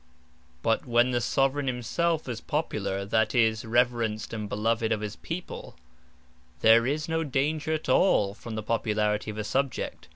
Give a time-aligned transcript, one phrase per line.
[0.63, 5.75] But when the Soveraign himselfe is Popular, that is, reverenced and beloved of his People,
[6.61, 10.07] there is no danger at all from the Popularity of a Subject.